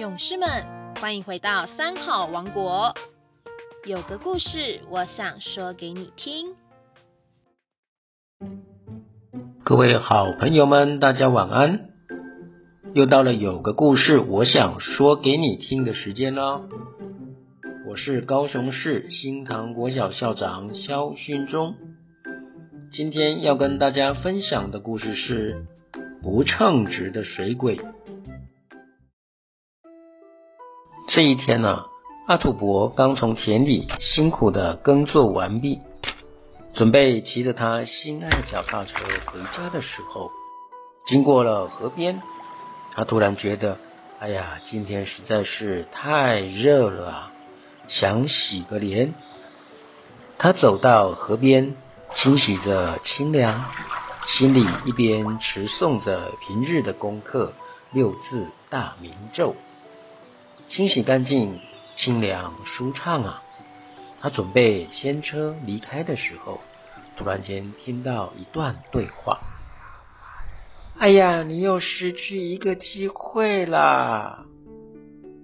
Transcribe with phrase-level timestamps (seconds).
[0.00, 0.48] 勇士们，
[0.98, 2.94] 欢迎回到三好王国。
[3.84, 6.54] 有个故事，我想说给你听。
[9.62, 11.90] 各位好朋友们，大家晚安。
[12.94, 16.62] 又到了有个故事，我想说给你听的时间了。
[17.86, 21.74] 我是高雄市新塘国小校长肖勋忠。
[22.90, 25.66] 今天要跟大家分享的故事是
[26.22, 27.78] 不称职的水鬼。
[31.12, 31.86] 这一天呢，
[32.28, 35.80] 阿土伯刚从田里辛苦的耕作完毕，
[36.72, 40.28] 准备骑着他心爱的脚踏车回家的时候，
[41.08, 42.22] 经过了河边，
[42.94, 43.76] 他突然觉得，
[44.20, 47.32] 哎呀，今天实在是太热了，
[47.88, 49.12] 想洗个脸。
[50.38, 51.74] 他走到河边，
[52.14, 53.52] 清洗着清凉，
[54.28, 57.52] 心里一边持诵着平日的功课
[57.92, 59.56] 六字大明咒。
[60.72, 61.58] 清洗干净，
[61.96, 63.42] 清凉舒畅啊！
[64.20, 66.60] 他准备牵车离开的时候，
[67.16, 69.38] 突然间听到一段对话
[70.96, 74.46] ：“哎呀，你又失去一个机会啦！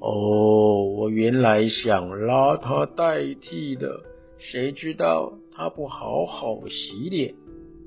[0.00, 4.00] 哦，我原来想拉他代替的，
[4.38, 7.32] 谁知道他不好好洗脸，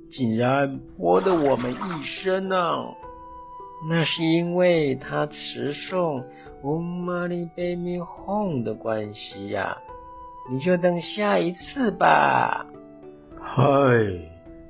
[0.10, 2.56] 竟然泼得我们一身呢！
[3.90, 6.24] 那是因为他持诵。”
[6.64, 9.78] 我玛尼贝米哄的关系呀，
[10.50, 12.66] 你就等下一次吧。
[13.40, 13.64] 嗨，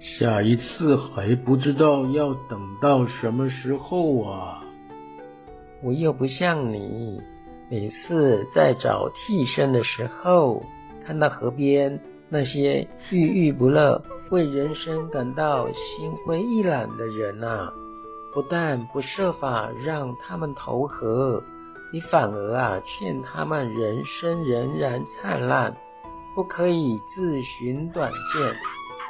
[0.01, 4.61] 下一次还不知道要等到什么时候啊！
[5.81, 7.21] 我又不像你，
[7.71, 10.61] 每次在找替身的时候，
[11.05, 17.71] 看到河边那些郁郁不乐、为人生感到心灰意懒的人啊，
[18.35, 21.41] 不但不设法让他们投河。
[21.93, 25.73] 你反而啊，劝他们人生仍然灿烂，
[26.35, 28.55] 不可以自寻短见。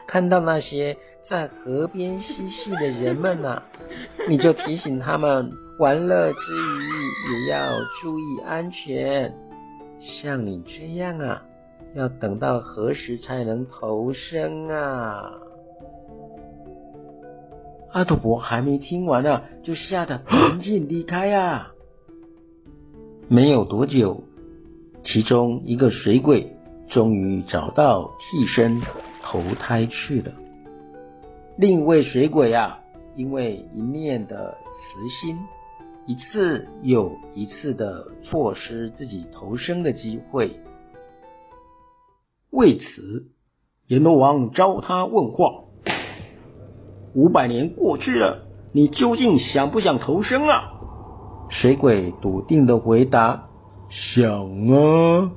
[0.06, 0.96] 看到那些
[1.28, 3.64] 在河边嬉戏的人们啊，
[4.30, 7.66] 你就提醒他们，玩乐之余也要
[8.02, 9.34] 注意安全。
[10.00, 11.42] 像你这样啊，
[11.96, 15.24] 要等到何时才能投生啊？
[17.96, 21.72] 阿土伯还没听完呢，就吓得赶紧离开呀。
[23.30, 24.26] 没有多久，
[25.06, 26.58] 其中一个水鬼
[26.90, 28.82] 终于找到替身
[29.24, 30.34] 投胎去了。
[31.58, 32.82] 另一位水鬼啊，
[33.16, 35.38] 因为一念的慈心，
[36.06, 40.60] 一次又一次的错失自己投生的机会。
[42.52, 43.28] 为此，
[43.88, 45.64] 阎罗王召他问话：
[47.16, 48.44] 五百年过去了，
[48.74, 50.74] 你究竟想不想投生啊？
[51.50, 53.48] 水鬼笃定的回答
[53.90, 55.32] ：“想啊！”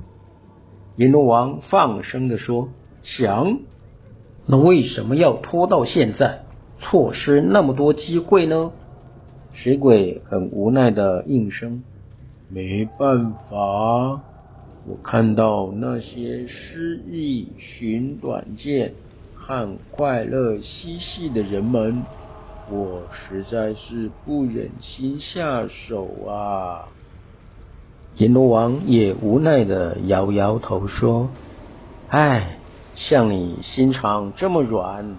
[0.97, 2.67] 阎罗王放声的说
[3.01, 3.59] ：“想。”
[4.45, 6.41] 那为什么要拖到现在，
[6.79, 8.71] 错失那么多机会呢？
[9.53, 11.83] 水鬼很无奈的应声
[12.51, 14.21] ：“没办法，
[14.87, 18.93] 我看到那些失意寻短见
[19.49, 22.03] 和快乐嬉戏的人们。”
[22.71, 26.85] 我实在是不忍心下手啊！
[28.17, 31.27] 阎罗王也无奈的摇摇头说
[32.09, 32.59] ：“唉，
[32.93, 35.15] 像你心肠这么软，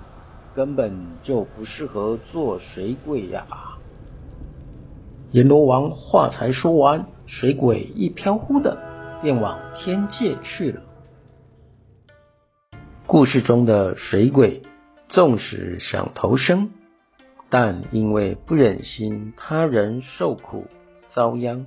[0.54, 3.44] 根本就不适合做水鬼呀！”
[5.32, 8.78] 阎罗王话才说完，水鬼一飘忽的
[9.22, 10.80] 便往天界去了。
[13.10, 14.62] 故事中的水鬼，
[15.08, 16.70] 纵使想投生。
[17.48, 20.68] 但因为不忍心他人受苦
[21.12, 21.66] 遭殃，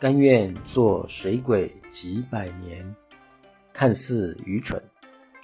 [0.00, 2.96] 甘愿做水鬼几百年，
[3.74, 4.82] 看似愚蠢，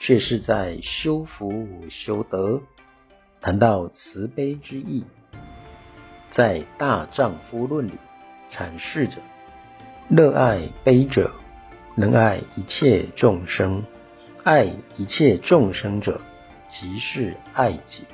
[0.00, 2.62] 却是在修福修德。
[3.42, 5.04] 谈到慈悲之意，
[6.32, 7.98] 在《大丈夫论》里
[8.50, 9.16] 阐释着：
[10.08, 11.32] 热爱悲者，
[11.96, 13.82] 能爱一切众生；
[14.48, 16.22] 爱一切众生者，
[16.70, 18.06] 即是爱己。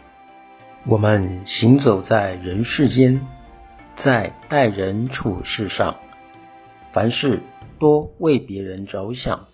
[0.85, 3.25] 我们行走在人世间，
[4.03, 5.95] 在待人处事上，
[6.93, 7.39] 凡事
[7.79, 9.47] 多为别人着想，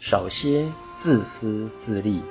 [0.00, 0.72] 少些
[1.02, 2.22] 自私自利。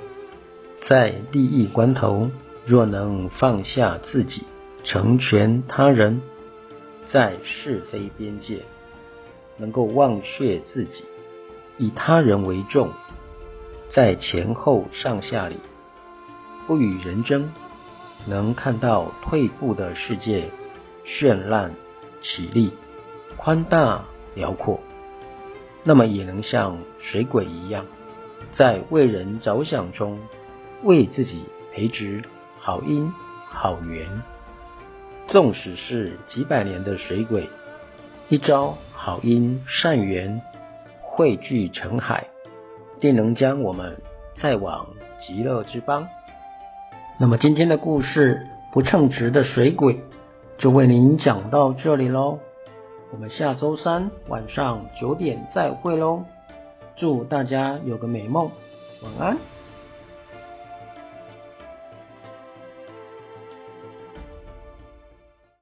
[0.88, 2.32] 在利益关头，
[2.66, 4.42] 若能放下自己，
[4.82, 6.18] 成全他人；
[7.12, 8.64] 在是非边界，
[9.56, 11.04] 能够忘却自己，
[11.78, 12.88] 以他人为重；
[13.94, 15.56] 在前后上下里，
[16.66, 17.52] 不与人争。
[18.26, 20.50] 能看到退步的世界
[21.06, 21.72] 绚烂
[22.20, 22.72] 起立，
[23.36, 24.04] 宽大
[24.34, 24.80] 辽阔，
[25.84, 27.86] 那么也能像水鬼一样，
[28.52, 30.18] 在为人着想中，
[30.82, 32.24] 为自己培植
[32.58, 33.12] 好因
[33.48, 34.08] 好缘。
[35.28, 37.48] 纵使是几百年的水鬼，
[38.28, 40.42] 一朝好因善缘
[41.00, 42.26] 汇聚成海，
[43.04, 43.98] 定能将我们
[44.40, 44.86] 再往
[45.20, 46.08] 极乐之邦。
[47.18, 50.00] 那么今天的故事不称职的水鬼
[50.56, 52.38] 就为您讲到这里喽，
[53.12, 56.24] 我们下周三晚上九点再会喽，
[56.96, 58.50] 祝大家有个美梦，
[59.02, 59.53] 晚安。